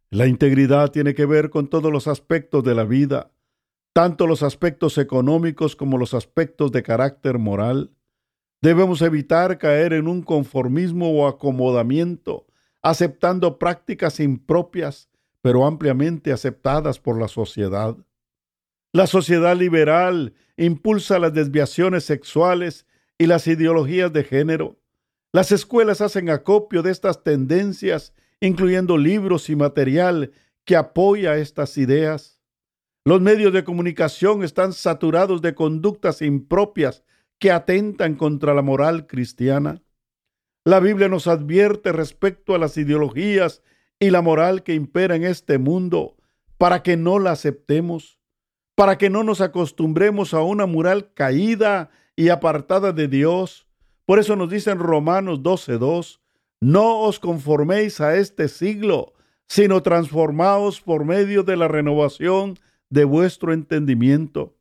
La 0.09 0.27
integridad 0.27 0.91
tiene 0.91 1.15
que 1.15 1.25
ver 1.25 1.49
con 1.49 1.67
todos 1.67 1.91
los 1.91 2.07
aspectos 2.07 2.63
de 2.63 2.75
la 2.75 2.83
vida, 2.83 3.31
tanto 3.93 4.27
los 4.27 4.43
aspectos 4.43 4.97
económicos 4.97 5.75
como 5.75 5.97
los 5.97 6.13
aspectos 6.13 6.71
de 6.71 6.83
carácter 6.83 7.37
moral. 7.37 7.91
Debemos 8.61 9.01
evitar 9.01 9.57
caer 9.57 9.93
en 9.93 10.07
un 10.07 10.21
conformismo 10.21 11.11
o 11.11 11.27
acomodamiento, 11.27 12.45
aceptando 12.81 13.57
prácticas 13.59 14.19
impropias, 14.19 15.09
pero 15.41 15.65
ampliamente 15.65 16.31
aceptadas 16.31 16.99
por 16.99 17.19
la 17.19 17.27
sociedad. 17.27 17.97
La 18.93 19.07
sociedad 19.07 19.57
liberal 19.57 20.33
impulsa 20.57 21.19
las 21.19 21.33
desviaciones 21.33 22.05
sexuales 22.05 22.85
y 23.17 23.27
las 23.27 23.47
ideologías 23.47 24.11
de 24.11 24.23
género. 24.23 24.79
Las 25.31 25.51
escuelas 25.51 26.01
hacen 26.01 26.29
acopio 26.29 26.83
de 26.83 26.91
estas 26.91 27.23
tendencias, 27.23 28.13
incluyendo 28.39 28.97
libros 28.97 29.49
y 29.49 29.55
material 29.55 30.31
que 30.65 30.75
apoya 30.75 31.37
estas 31.37 31.77
ideas. 31.77 32.39
Los 33.05 33.19
medios 33.19 33.51
de 33.51 33.63
comunicación 33.63 34.43
están 34.43 34.73
saturados 34.73 35.41
de 35.41 35.55
conductas 35.55 36.21
impropias 36.21 37.03
que 37.39 37.51
atentan 37.51 38.15
contra 38.15 38.53
la 38.53 38.61
moral 38.61 39.07
cristiana. 39.07 39.81
La 40.63 40.79
Biblia 40.79 41.09
nos 41.09 41.27
advierte 41.27 41.91
respecto 41.91 42.55
a 42.55 42.57
las 42.57 42.77
ideologías 42.77 43.61
y 43.99 44.11
la 44.11 44.21
moral 44.21 44.63
que 44.63 44.73
impera 44.73 45.15
en 45.15 45.25
este 45.25 45.57
mundo 45.57 46.15
para 46.57 46.83
que 46.83 46.95
no 46.95 47.19
la 47.19 47.31
aceptemos, 47.31 48.19
para 48.75 48.97
que 48.97 49.09
no 49.09 49.23
nos 49.23 49.41
acostumbremos 49.41 50.33
a 50.33 50.41
una 50.41 50.65
moral 50.65 51.13
caída 51.13 51.89
y 52.15 52.29
apartada 52.29 52.91
de 52.91 53.07
Dios. 53.07 53.67
Por 54.05 54.19
eso 54.19 54.35
nos 54.35 54.49
dice 54.49 54.71
en 54.71 54.79
Romanos 54.79 55.41
12:2, 55.41 56.19
no 56.61 57.01
os 57.01 57.19
conforméis 57.19 58.01
a 58.01 58.15
este 58.15 58.47
siglo, 58.47 59.13
sino 59.47 59.83
transformaos 59.83 60.81
por 60.81 61.05
medio 61.05 61.43
de 61.43 61.57
la 61.57 61.67
renovación 61.67 62.57
de 62.89 63.03
vuestro 63.03 63.53
entendimiento 63.53 64.55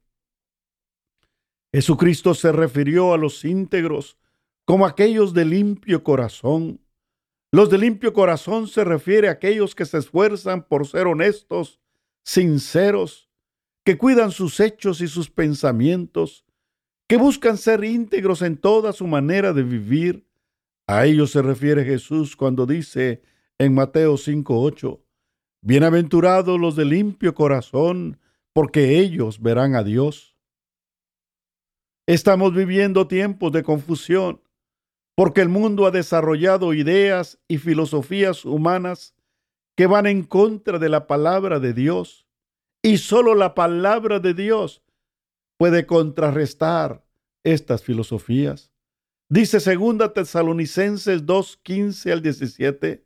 Jesucristo 1.75 2.35
se 2.35 2.53
refirió 2.53 3.15
a 3.15 3.19
los 3.19 3.45
íntegros 3.47 4.19
como 4.67 4.85
aquellos 4.85 5.33
de 5.33 5.47
limpio 5.47 6.05
corazón. 6.05 6.81
Los 7.51 7.71
de 7.71 7.79
limpio 7.79 8.13
corazón 8.13 8.69
se 8.69 8.85
refiere 8.85 9.29
a 9.29 9.33
aquellos 9.33 9.75
que 9.75 9.87
se 9.87 9.99
esfuerzan 9.99 10.65
por 10.65 10.87
ser 10.87 11.07
honestos, 11.07 11.81
sinceros, 12.25 13.31
que 13.85 13.99
cuidan 13.99 14.31
sus 14.31 14.61
hechos 14.61 15.01
y 15.01 15.09
sus 15.09 15.31
pensamientos, 15.31 16.45
que 17.09 17.17
buscan 17.17 17.57
ser 17.57 17.85
íntegros 17.85 18.43
en 18.43 18.57
toda 18.57 18.93
su 18.93 19.07
manera 19.07 19.53
de 19.53 19.63
vivir. 19.63 20.27
A 20.87 21.07
ellos 21.07 21.31
se 21.31 21.43
refiere 21.43 21.85
Jesús 21.85 22.37
cuando 22.37 22.67
dice 22.67 23.23
en 23.59 23.75
Mateo 23.75 24.17
5:8, 24.17 25.01
Bienaventurados 25.63 26.59
los 26.59 26.75
de 26.77 26.85
limpio 26.85 27.35
corazón, 27.35 28.19
porque 28.53 28.99
ellos 28.99 29.41
verán 29.41 29.75
a 29.75 29.85
Dios. 29.85 30.37
Estamos 32.07 32.55
viviendo 32.55 33.07
tiempos 33.07 33.53
de 33.53 33.63
confusión 33.63 34.43
porque 35.15 35.41
el 35.41 35.49
mundo 35.49 35.87
ha 35.87 35.91
desarrollado 35.91 36.75
ideas 36.75 37.39
y 37.49 37.59
filosofías 37.59 38.45
humanas 38.45 39.15
que 39.77 39.87
van 39.87 40.07
en 40.07 40.23
contra 40.23 40.79
de 40.79 40.89
la 40.89 41.07
palabra 41.07 41.61
de 41.61 41.73
Dios. 41.75 42.22
Y 42.83 42.99
solo 42.99 43.35
la 43.37 43.55
palabra 43.55 44.19
de 44.19 44.35
Dios 44.35 44.83
puede 45.57 45.87
contrarrestar 45.87 47.05
estas 47.45 47.83
filosofías. 47.83 48.73
Dice 49.29 49.61
segunda 49.61 50.13
Tesalonicenses 50.13 51.25
2, 51.25 51.61
15 51.63 52.13
al 52.13 52.23
17. 52.23 53.05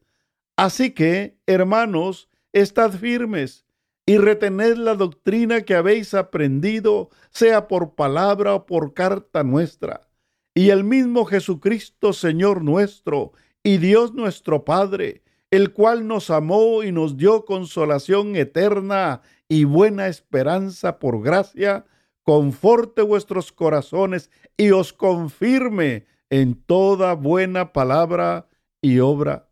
Así 0.57 0.91
que, 0.93 1.39
hermanos, 1.47 2.31
estad 2.53 2.93
firmes 2.93 3.67
y 4.07 4.19
retened 4.19 4.79
la 4.79 4.95
doctrina 4.95 5.63
que 5.63 5.75
habéis 5.75 6.15
aprendido, 6.15 7.11
sea 7.31 7.69
por 7.69 7.95
palabra 7.95 8.55
o 8.55 8.67
por 8.67 8.95
carta 8.95 9.43
nuestra. 9.43 10.09
Y 10.55 10.71
el 10.71 10.85
mismo 10.85 11.27
Jesucristo, 11.27 12.13
Señor 12.13 12.65
nuestro, 12.65 13.33
y 13.63 13.77
Dios 13.77 14.15
nuestro 14.15 14.65
Padre, 14.65 15.23
el 15.51 15.73
cual 15.73 16.07
nos 16.07 16.31
amó 16.31 16.83
y 16.83 16.93
nos 16.93 17.17
dio 17.17 17.45
consolación 17.45 18.37
eterna 18.37 19.23
y 19.49 19.65
buena 19.65 20.09
esperanza 20.09 20.99
por 20.99 21.23
gracia, 21.23 21.87
conforte 22.23 23.03
vuestros 23.03 23.53
corazones 23.53 24.31
y 24.57 24.71
os 24.71 24.93
confirme 24.93 26.07
en 26.31 26.55
toda 26.55 27.15
buena 27.15 27.73
palabra 27.73 28.49
y 28.83 28.99
obra 28.99 29.47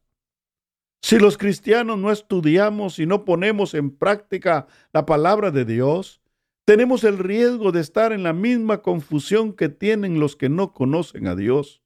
si 1.05 1.19
los 1.19 1.37
cristianos 1.37 1.99
no 1.99 2.11
estudiamos 2.11 2.99
y 2.99 3.05
no 3.05 3.27
ponemos 3.27 3.75
en 3.75 3.91
práctica 3.91 4.69
la 4.91 5.05
palabra 5.05 5.51
de 5.51 5.67
Dios, 5.67 6.23
tenemos 6.65 7.05
el 7.05 7.19
riesgo 7.19 7.73
de 7.73 7.83
estar 7.83 8.11
en 8.11 8.23
la 8.23 8.33
misma 8.33 8.81
confusión 8.81 9.53
que 9.53 9.69
tienen 9.69 10.19
los 10.19 10.35
que 10.35 10.49
no 10.49 10.73
conocen 10.73 11.27
a 11.27 11.37
Dios. 11.37 11.83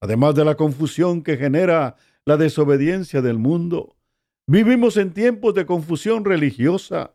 Además 0.00 0.34
de 0.34 0.44
la 0.44 0.56
confusión 0.56 1.22
que 1.22 1.36
genera 1.36 1.94
la 2.24 2.36
desobediencia 2.36 3.22
del 3.22 3.38
mundo, 3.38 3.95
vivimos 4.46 4.96
en 4.96 5.12
tiempos 5.12 5.54
de 5.54 5.66
confusión 5.66 6.24
religiosa, 6.24 7.14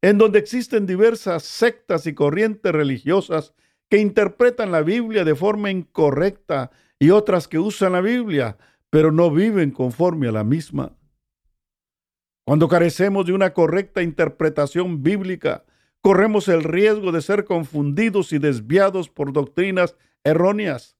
en 0.00 0.18
donde 0.18 0.38
existen 0.38 0.86
diversas 0.86 1.42
sectas 1.42 2.06
y 2.06 2.14
corrientes 2.14 2.72
religiosas 2.72 3.54
que 3.88 3.98
interpretan 3.98 4.72
la 4.72 4.82
Biblia 4.82 5.24
de 5.24 5.34
forma 5.34 5.70
incorrecta 5.70 6.70
y 6.98 7.10
otras 7.10 7.46
que 7.46 7.58
usan 7.58 7.92
la 7.92 8.00
Biblia 8.00 8.56
pero 8.92 9.10
no 9.10 9.30
viven 9.30 9.70
conforme 9.70 10.28
a 10.28 10.32
la 10.32 10.44
misma. 10.44 10.92
Cuando 12.44 12.68
carecemos 12.68 13.24
de 13.24 13.32
una 13.32 13.54
correcta 13.54 14.02
interpretación 14.02 15.02
bíblica, 15.02 15.64
corremos 16.02 16.46
el 16.48 16.62
riesgo 16.62 17.10
de 17.10 17.22
ser 17.22 17.46
confundidos 17.46 18.34
y 18.34 18.38
desviados 18.38 19.08
por 19.08 19.32
doctrinas 19.32 19.96
erróneas. 20.24 20.98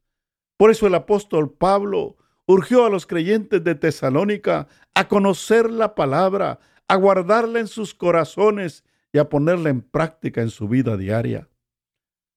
Por 0.57 0.71
eso 0.71 0.87
el 0.87 0.95
apóstol 0.95 1.53
Pablo 1.53 2.17
urgió 2.47 2.87
a 2.87 2.89
los 2.89 3.07
creyentes 3.07 3.63
de 3.63 3.75
Tesalónica 3.75 4.69
a 4.95 5.09
conocer 5.09 5.71
la 5.71 5.95
palabra, 5.95 6.61
a 6.89 6.97
guardarla 6.97 7.61
en 7.61 7.69
sus 7.69 7.95
corazones 7.95 8.85
y 9.13 9.19
a 9.19 9.29
ponerla 9.29 9.71
en 9.71 9.83
práctica 9.83 10.43
en 10.43 10.51
su 10.51 10.69
vida 10.69 10.97
diaria. 10.97 11.49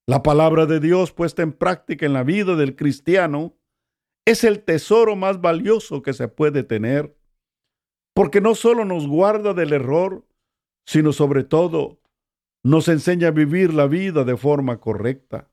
La 0.08 0.22
palabra 0.22 0.66
de 0.66 0.80
Dios 0.80 1.12
puesta 1.12 1.42
en 1.42 1.54
práctica 1.54 2.06
en 2.06 2.14
la 2.14 2.24
vida 2.24 2.56
del 2.56 2.76
cristiano 2.76 3.56
es 4.26 4.44
el 4.44 4.64
tesoro 4.64 5.16
más 5.16 5.42
valioso 5.42 6.02
que 6.02 6.14
se 6.14 6.28
puede 6.28 6.64
tener, 6.64 7.18
porque 8.14 8.42
no 8.42 8.56
solo 8.56 8.86
nos 8.86 9.08
guarda 9.08 9.54
del 9.54 9.74
error, 9.74 10.26
sino 10.86 11.12
sobre 11.12 11.44
todo 11.44 12.00
nos 12.64 12.88
enseña 12.88 13.28
a 13.28 13.32
vivir 13.32 13.74
la 13.74 13.88
vida 13.88 14.24
de 14.24 14.38
forma 14.38 14.80
correcta. 14.80 15.52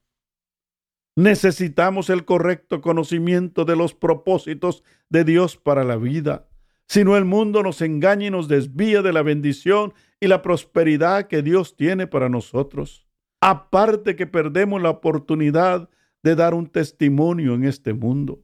Necesitamos 1.16 2.08
el 2.08 2.24
correcto 2.24 2.80
conocimiento 2.80 3.66
de 3.66 3.76
los 3.76 3.94
propósitos 3.94 4.82
de 5.10 5.24
Dios 5.24 5.58
para 5.58 5.84
la 5.84 5.96
vida. 5.96 6.48
Si 6.92 7.04
no, 7.04 7.16
el 7.16 7.24
mundo 7.24 7.62
nos 7.62 7.80
engaña 7.80 8.26
y 8.26 8.30
nos 8.30 8.48
desvía 8.48 9.00
de 9.00 9.14
la 9.14 9.22
bendición 9.22 9.94
y 10.20 10.26
la 10.26 10.42
prosperidad 10.42 11.26
que 11.26 11.40
Dios 11.40 11.74
tiene 11.74 12.06
para 12.06 12.28
nosotros. 12.28 13.06
Aparte 13.40 14.14
que 14.14 14.26
perdemos 14.26 14.82
la 14.82 14.90
oportunidad 14.90 15.88
de 16.22 16.34
dar 16.34 16.52
un 16.52 16.66
testimonio 16.66 17.54
en 17.54 17.64
este 17.64 17.94
mundo. 17.94 18.42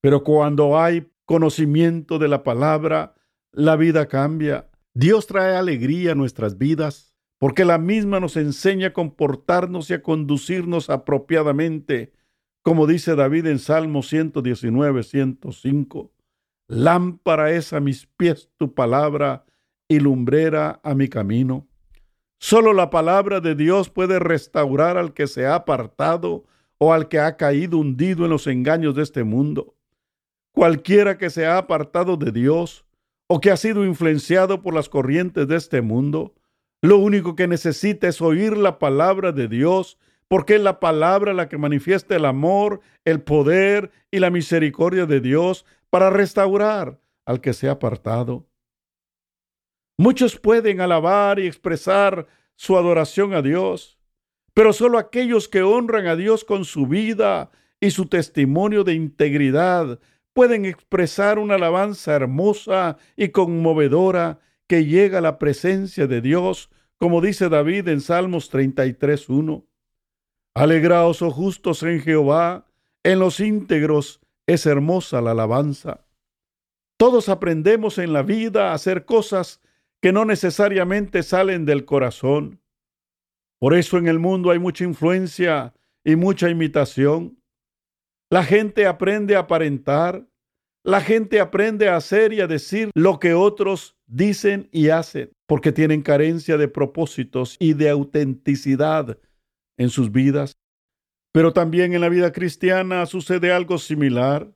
Pero 0.00 0.22
cuando 0.22 0.78
hay 0.78 1.10
conocimiento 1.24 2.20
de 2.20 2.28
la 2.28 2.44
palabra, 2.44 3.16
la 3.50 3.74
vida 3.74 4.06
cambia. 4.06 4.70
Dios 4.94 5.26
trae 5.26 5.56
alegría 5.56 6.12
a 6.12 6.14
nuestras 6.14 6.56
vidas 6.56 7.16
porque 7.38 7.64
la 7.64 7.78
misma 7.78 8.20
nos 8.20 8.36
enseña 8.36 8.86
a 8.86 8.92
comportarnos 8.92 9.90
y 9.90 9.94
a 9.94 10.02
conducirnos 10.02 10.88
apropiadamente, 10.88 12.12
como 12.62 12.86
dice 12.86 13.16
David 13.16 13.46
en 13.46 13.58
Salmo 13.58 14.04
119, 14.04 15.02
105. 15.02 16.12
Lámpara 16.70 17.50
es 17.50 17.72
a 17.72 17.80
mis 17.80 18.06
pies 18.06 18.48
tu 18.56 18.74
palabra 18.74 19.44
y 19.88 19.98
lumbrera 19.98 20.78
a 20.84 20.94
mi 20.94 21.08
camino. 21.08 21.66
Solo 22.38 22.72
la 22.72 22.90
palabra 22.90 23.40
de 23.40 23.56
Dios 23.56 23.90
puede 23.90 24.20
restaurar 24.20 24.96
al 24.96 25.12
que 25.12 25.26
se 25.26 25.46
ha 25.46 25.56
apartado 25.56 26.44
o 26.78 26.92
al 26.92 27.08
que 27.08 27.18
ha 27.18 27.36
caído 27.36 27.78
hundido 27.78 28.24
en 28.24 28.30
los 28.30 28.46
engaños 28.46 28.94
de 28.94 29.02
este 29.02 29.24
mundo. 29.24 29.74
Cualquiera 30.52 31.18
que 31.18 31.28
se 31.28 31.44
ha 31.44 31.58
apartado 31.58 32.16
de 32.16 32.30
Dios 32.30 32.84
o 33.26 33.40
que 33.40 33.50
ha 33.50 33.56
sido 33.56 33.84
influenciado 33.84 34.62
por 34.62 34.72
las 34.72 34.88
corrientes 34.88 35.48
de 35.48 35.56
este 35.56 35.82
mundo, 35.82 36.34
lo 36.82 36.98
único 36.98 37.34
que 37.34 37.48
necesita 37.48 38.06
es 38.06 38.22
oír 38.22 38.56
la 38.56 38.78
palabra 38.78 39.32
de 39.32 39.48
Dios, 39.48 39.98
porque 40.30 40.54
es 40.54 40.60
la 40.60 40.78
palabra 40.78 41.34
la 41.34 41.48
que 41.48 41.58
manifiesta 41.58 42.14
el 42.14 42.24
amor, 42.24 42.82
el 43.04 43.20
poder 43.20 43.90
y 44.12 44.20
la 44.20 44.30
misericordia 44.30 45.04
de 45.04 45.20
Dios 45.20 45.66
para 45.90 46.08
restaurar 46.08 47.00
al 47.26 47.40
que 47.40 47.52
se 47.52 47.68
ha 47.68 47.72
apartado. 47.72 48.46
Muchos 49.98 50.38
pueden 50.38 50.80
alabar 50.80 51.40
y 51.40 51.48
expresar 51.48 52.28
su 52.54 52.76
adoración 52.76 53.34
a 53.34 53.42
Dios, 53.42 53.98
pero 54.54 54.72
solo 54.72 54.98
aquellos 54.98 55.48
que 55.48 55.62
honran 55.62 56.06
a 56.06 56.14
Dios 56.14 56.44
con 56.44 56.64
su 56.64 56.86
vida 56.86 57.50
y 57.80 57.90
su 57.90 58.06
testimonio 58.06 58.84
de 58.84 58.94
integridad 58.94 59.98
pueden 60.32 60.64
expresar 60.64 61.40
una 61.40 61.56
alabanza 61.56 62.14
hermosa 62.14 62.98
y 63.16 63.30
conmovedora 63.30 64.38
que 64.68 64.84
llega 64.84 65.18
a 65.18 65.22
la 65.22 65.40
presencia 65.40 66.06
de 66.06 66.20
Dios, 66.20 66.70
como 66.98 67.20
dice 67.20 67.48
David 67.48 67.88
en 67.88 68.00
Salmos 68.00 68.52
33.1. 68.52 69.69
Alegraos, 70.54 71.22
oh 71.22 71.30
justos, 71.30 71.82
en 71.82 72.00
Jehová, 72.00 72.66
en 73.04 73.18
los 73.18 73.40
íntegros 73.40 74.20
es 74.46 74.66
hermosa 74.66 75.20
la 75.20 75.30
alabanza. 75.30 76.06
Todos 76.98 77.28
aprendemos 77.28 77.98
en 77.98 78.12
la 78.12 78.22
vida 78.22 78.70
a 78.70 78.74
hacer 78.74 79.04
cosas 79.04 79.60
que 80.02 80.12
no 80.12 80.24
necesariamente 80.24 81.22
salen 81.22 81.64
del 81.64 81.84
corazón. 81.84 82.60
Por 83.58 83.74
eso 83.74 83.96
en 83.96 84.08
el 84.08 84.18
mundo 84.18 84.50
hay 84.50 84.58
mucha 84.58 84.84
influencia 84.84 85.74
y 86.04 86.16
mucha 86.16 86.50
imitación. 86.50 87.38
La 88.28 88.44
gente 88.44 88.86
aprende 88.86 89.36
a 89.36 89.40
aparentar, 89.40 90.26
la 90.82 91.00
gente 91.00 91.40
aprende 91.40 91.88
a 91.88 91.96
hacer 91.96 92.32
y 92.32 92.40
a 92.40 92.46
decir 92.46 92.90
lo 92.94 93.20
que 93.20 93.34
otros 93.34 93.96
dicen 94.06 94.68
y 94.72 94.88
hacen, 94.88 95.30
porque 95.46 95.72
tienen 95.72 96.02
carencia 96.02 96.56
de 96.56 96.68
propósitos 96.68 97.56
y 97.58 97.74
de 97.74 97.90
autenticidad 97.90 99.18
en 99.80 99.88
sus 99.88 100.12
vidas. 100.12 100.58
Pero 101.32 101.54
también 101.54 101.94
en 101.94 102.02
la 102.02 102.10
vida 102.10 102.32
cristiana 102.32 103.06
sucede 103.06 103.50
algo 103.50 103.78
similar. 103.78 104.54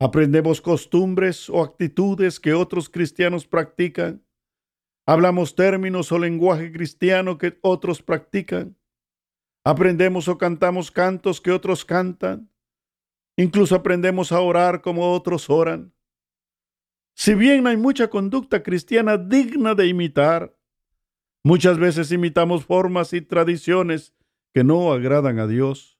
Aprendemos 0.00 0.60
costumbres 0.60 1.48
o 1.48 1.62
actitudes 1.62 2.40
que 2.40 2.52
otros 2.52 2.88
cristianos 2.88 3.46
practican. 3.46 4.26
Hablamos 5.06 5.54
términos 5.54 6.10
o 6.10 6.18
lenguaje 6.18 6.72
cristiano 6.72 7.38
que 7.38 7.56
otros 7.62 8.02
practican. 8.02 8.76
Aprendemos 9.64 10.26
o 10.26 10.36
cantamos 10.38 10.90
cantos 10.90 11.40
que 11.40 11.52
otros 11.52 11.84
cantan. 11.84 12.50
Incluso 13.36 13.76
aprendemos 13.76 14.32
a 14.32 14.40
orar 14.40 14.82
como 14.82 15.12
otros 15.12 15.48
oran. 15.48 15.94
Si 17.14 17.34
bien 17.34 17.68
hay 17.68 17.76
mucha 17.76 18.08
conducta 18.08 18.64
cristiana 18.64 19.16
digna 19.18 19.76
de 19.76 19.86
imitar, 19.86 20.58
muchas 21.44 21.78
veces 21.78 22.10
imitamos 22.10 22.64
formas 22.64 23.12
y 23.12 23.20
tradiciones 23.20 24.16
que 24.52 24.64
no 24.64 24.92
agradan 24.92 25.38
a 25.38 25.46
Dios. 25.46 25.98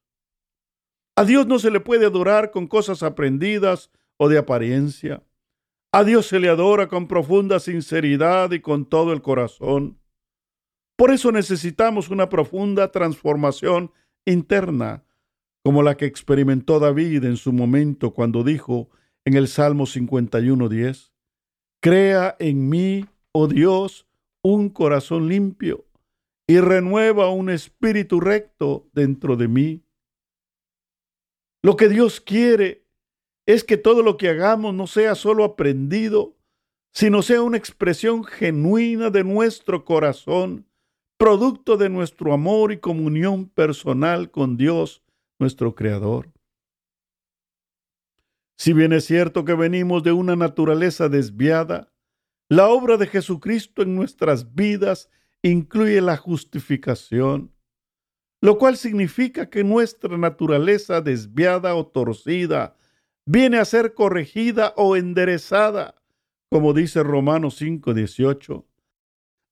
A 1.16 1.24
Dios 1.24 1.46
no 1.46 1.58
se 1.58 1.70
le 1.70 1.80
puede 1.80 2.06
adorar 2.06 2.50
con 2.50 2.66
cosas 2.66 3.02
aprendidas 3.02 3.90
o 4.16 4.28
de 4.28 4.38
apariencia. 4.38 5.22
A 5.92 6.04
Dios 6.04 6.26
se 6.26 6.40
le 6.40 6.48
adora 6.48 6.88
con 6.88 7.06
profunda 7.06 7.60
sinceridad 7.60 8.52
y 8.52 8.60
con 8.60 8.86
todo 8.86 9.12
el 9.12 9.20
corazón. 9.20 9.98
Por 10.96 11.10
eso 11.10 11.32
necesitamos 11.32 12.08
una 12.08 12.28
profunda 12.28 12.90
transformación 12.90 13.92
interna 14.24 15.04
como 15.64 15.82
la 15.82 15.96
que 15.96 16.06
experimentó 16.06 16.80
David 16.80 17.24
en 17.24 17.36
su 17.36 17.52
momento 17.52 18.12
cuando 18.12 18.42
dijo 18.42 18.90
en 19.24 19.34
el 19.34 19.48
Salmo 19.48 19.84
51.10, 19.84 21.12
Crea 21.80 22.36
en 22.38 22.68
mí, 22.68 23.06
oh 23.32 23.46
Dios, 23.46 24.06
un 24.42 24.70
corazón 24.70 25.28
limpio 25.28 25.84
y 26.52 26.60
renueva 26.60 27.30
un 27.30 27.48
espíritu 27.48 28.20
recto 28.20 28.86
dentro 28.92 29.36
de 29.36 29.48
mí. 29.48 29.82
Lo 31.62 31.78
que 31.78 31.88
Dios 31.88 32.20
quiere 32.20 32.84
es 33.46 33.64
que 33.64 33.78
todo 33.78 34.02
lo 34.02 34.18
que 34.18 34.28
hagamos 34.28 34.74
no 34.74 34.86
sea 34.86 35.14
solo 35.14 35.44
aprendido, 35.44 36.36
sino 36.92 37.22
sea 37.22 37.40
una 37.40 37.56
expresión 37.56 38.22
genuina 38.22 39.08
de 39.08 39.24
nuestro 39.24 39.86
corazón, 39.86 40.66
producto 41.16 41.78
de 41.78 41.88
nuestro 41.88 42.34
amor 42.34 42.70
y 42.70 42.80
comunión 42.80 43.48
personal 43.48 44.30
con 44.30 44.58
Dios 44.58 45.02
nuestro 45.38 45.74
Creador. 45.74 46.30
Si 48.58 48.74
bien 48.74 48.92
es 48.92 49.06
cierto 49.06 49.46
que 49.46 49.54
venimos 49.54 50.02
de 50.02 50.12
una 50.12 50.36
naturaleza 50.36 51.08
desviada, 51.08 51.90
la 52.50 52.68
obra 52.68 52.98
de 52.98 53.06
Jesucristo 53.06 53.80
en 53.80 53.96
nuestras 53.96 54.54
vidas 54.54 55.08
incluye 55.42 56.00
la 56.00 56.16
justificación, 56.16 57.52
lo 58.40 58.58
cual 58.58 58.76
significa 58.76 59.50
que 59.50 59.64
nuestra 59.64 60.16
naturaleza 60.16 61.00
desviada 61.00 61.74
o 61.74 61.86
torcida 61.86 62.76
viene 63.24 63.58
a 63.58 63.64
ser 63.64 63.94
corregida 63.94 64.74
o 64.76 64.96
enderezada, 64.96 65.94
como 66.50 66.72
dice 66.72 67.02
Romanos 67.02 67.56
5:18. 67.56 68.66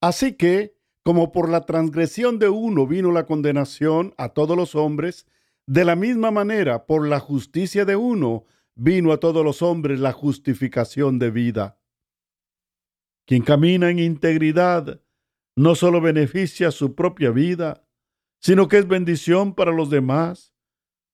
Así 0.01 0.35
que, 0.35 0.77
como 1.03 1.33
por 1.33 1.49
la 1.49 1.67
transgresión 1.67 2.39
de 2.39 2.49
uno 2.49 2.87
vino 2.87 3.13
la 3.13 3.27
condenación 3.27 4.15
a 4.17 4.31
todos 4.31 4.57
los 4.57 4.75
hombres, 4.75 5.27
de 5.67 5.85
la 5.85 5.95
misma 5.95 6.31
manera, 6.31 6.87
por 6.87 7.07
la 7.07 7.21
justicia 7.21 7.85
de 7.85 7.97
uno, 7.97 8.45
vino 8.75 9.13
a 9.13 9.19
todos 9.19 9.45
los 9.45 9.63
hombres 9.63 10.01
la 10.01 10.13
justificación 10.13 11.19
de 11.19 11.31
vida. 11.31 11.79
Quien 13.27 13.43
camina 13.43 13.91
en 13.91 13.99
integridad 13.99 15.01
no 15.57 15.75
solo 15.75 16.01
beneficia 16.01 16.71
su 16.71 16.95
propia 16.95 17.31
vida, 17.31 17.87
sino 18.41 18.69
que 18.69 18.79
es 18.79 18.89
bendición 18.89 19.55
para 19.55 19.73
los 19.73 19.91
demás, 19.91 20.55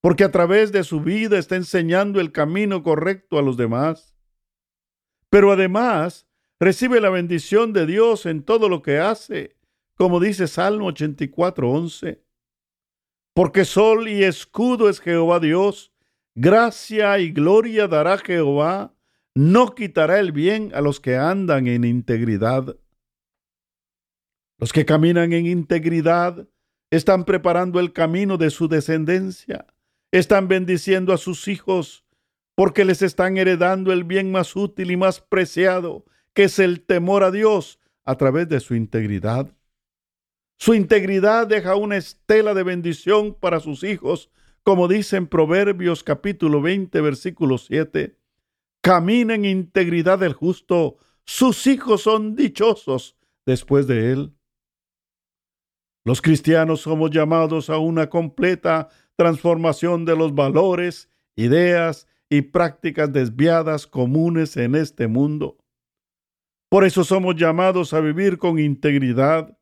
porque 0.01 0.25
a 0.25 0.31
través 0.31 0.72
de 0.72 0.85
su 0.85 1.01
vida 1.01 1.38
está 1.38 1.57
enseñando 1.57 2.20
el 2.20 2.33
camino 2.33 2.83
correcto 2.83 3.38
a 3.38 3.42
los 3.42 3.57
demás. 3.57 4.14
Pero 5.31 5.51
además 5.51 6.29
recibe 6.61 7.01
la 7.01 7.11
bendición 7.11 7.72
de 7.72 7.87
Dios 7.87 8.27
en 8.27 8.42
todo 8.42 8.68
lo 8.68 8.83
que 8.83 8.99
hace, 8.99 9.57
como 9.96 10.20
dice 10.20 10.46
Salmo 10.46 10.87
84:11 10.92 12.27
porque 13.37 13.66
sol 13.66 14.09
y 14.09 14.25
escudo 14.25 14.88
es 14.88 14.99
Jehová 14.99 15.40
Dios, 15.40 15.92
gracia 16.35 17.18
y 17.18 17.33
gloria 17.33 17.87
dará 17.87 18.16
Jehová, 18.16 18.94
no 19.35 19.75
quitará 19.75 20.20
el 20.20 20.33
bien 20.33 20.72
a 20.75 20.81
los 20.81 21.01
que 21.01 21.18
andan 21.18 21.66
en 21.66 21.85
integridad. 21.85 22.79
Los 24.58 24.72
que 24.72 24.86
caminan 24.86 25.32
en 25.32 25.46
integridad 25.46 26.48
están 26.90 27.24
preparando 27.24 27.78
el 27.80 27.92
camino 27.92 28.38
de 28.38 28.50
su 28.50 28.68
descendencia, 28.68 29.66
están 30.12 30.48
bendiciendo 30.48 31.12
a 31.12 31.18
sus 31.18 31.48
hijos, 31.48 32.04
porque 32.54 32.84
les 32.84 33.02
están 33.02 33.36
heredando 33.36 33.92
el 33.92 34.04
bien 34.04 34.32
más 34.32 34.56
útil 34.56 34.90
y 34.90 34.96
más 34.96 35.20
preciado, 35.20 36.04
que 36.32 36.44
es 36.44 36.58
el 36.58 36.80
temor 36.80 37.22
a 37.22 37.30
Dios 37.30 37.78
a 38.04 38.16
través 38.16 38.48
de 38.48 38.60
su 38.60 38.74
integridad. 38.74 39.52
Su 40.58 40.72
integridad 40.72 41.46
deja 41.46 41.76
una 41.76 41.98
estela 41.98 42.54
de 42.54 42.62
bendición 42.62 43.34
para 43.34 43.60
sus 43.60 43.84
hijos, 43.84 44.30
como 44.62 44.88
dice 44.88 45.18
en 45.18 45.26
Proverbios 45.26 46.02
capítulo 46.02 46.62
20, 46.62 46.98
versículo 47.02 47.58
7. 47.58 48.16
Camina 48.80 49.34
en 49.34 49.44
integridad 49.44 50.18
del 50.18 50.32
justo, 50.32 50.96
sus 51.24 51.66
hijos 51.66 52.02
son 52.02 52.36
dichosos 52.36 53.16
después 53.44 53.86
de 53.86 54.12
él. 54.12 54.36
Los 56.06 56.22
cristianos 56.22 56.82
somos 56.82 57.10
llamados 57.10 57.68
a 57.68 57.78
una 57.78 58.08
completa 58.08 58.90
transformación 59.16 60.04
de 60.04 60.14
los 60.14 60.32
valores, 60.36 61.10
ideas 61.34 62.06
y 62.30 62.42
prácticas 62.42 63.12
desviadas 63.12 63.88
comunes 63.88 64.56
en 64.56 64.76
este 64.76 65.08
mundo. 65.08 65.58
Por 66.70 66.84
eso 66.84 67.02
somos 67.02 67.34
llamados 67.34 67.92
a 67.92 67.98
vivir 67.98 68.38
con 68.38 68.60
integridad, 68.60 69.58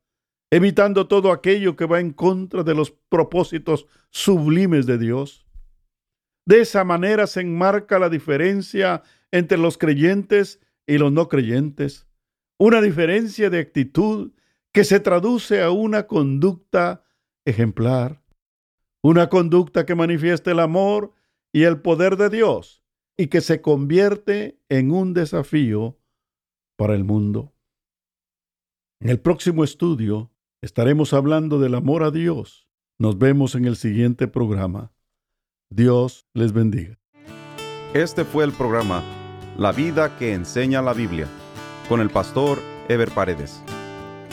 evitando 0.52 1.08
todo 1.08 1.32
aquello 1.32 1.76
que 1.76 1.86
va 1.86 1.98
en 1.98 2.12
contra 2.12 2.62
de 2.62 2.74
los 2.74 2.90
propósitos 2.90 3.86
sublimes 4.10 4.84
de 4.84 4.98
Dios. 4.98 5.46
De 6.46 6.60
esa 6.60 6.84
manera 6.84 7.26
se 7.26 7.40
enmarca 7.40 7.98
la 7.98 8.10
diferencia 8.10 9.02
entre 9.32 9.56
los 9.56 9.78
creyentes 9.78 10.60
y 10.86 10.98
los 10.98 11.10
no 11.10 11.26
creyentes, 11.30 12.06
una 12.58 12.82
diferencia 12.82 13.48
de 13.48 13.60
actitud 13.60 14.33
que 14.74 14.82
se 14.82 14.98
traduce 14.98 15.62
a 15.62 15.70
una 15.70 16.08
conducta 16.08 17.04
ejemplar, 17.46 18.24
una 19.02 19.28
conducta 19.28 19.86
que 19.86 19.94
manifiesta 19.94 20.50
el 20.50 20.58
amor 20.58 21.14
y 21.52 21.62
el 21.62 21.80
poder 21.80 22.16
de 22.16 22.28
Dios 22.28 22.84
y 23.16 23.28
que 23.28 23.40
se 23.40 23.62
convierte 23.62 24.60
en 24.68 24.90
un 24.90 25.14
desafío 25.14 26.00
para 26.76 26.96
el 26.96 27.04
mundo. 27.04 27.54
En 29.00 29.10
el 29.10 29.20
próximo 29.20 29.62
estudio 29.62 30.32
estaremos 30.60 31.12
hablando 31.12 31.60
del 31.60 31.76
amor 31.76 32.02
a 32.02 32.10
Dios. 32.10 32.68
Nos 32.98 33.16
vemos 33.16 33.54
en 33.54 33.66
el 33.66 33.76
siguiente 33.76 34.26
programa. 34.26 34.92
Dios 35.70 36.26
les 36.34 36.52
bendiga. 36.52 36.98
Este 37.92 38.24
fue 38.24 38.42
el 38.42 38.50
programa 38.50 39.04
La 39.56 39.70
vida 39.70 40.18
que 40.18 40.32
enseña 40.32 40.82
la 40.82 40.94
Biblia 40.94 41.28
con 41.88 42.00
el 42.00 42.10
pastor 42.10 42.58
Ever 42.88 43.12
Paredes. 43.12 43.62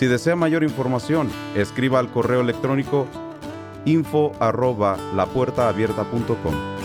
Si 0.00 0.06
desea 0.06 0.34
mayor 0.34 0.62
información, 0.62 1.28
escriba 1.54 1.98
al 1.98 2.10
correo 2.10 2.40
electrónico 2.40 3.06
info 3.84 4.32
arroba 4.40 4.96
lapuertaabierta.com. 5.14 6.79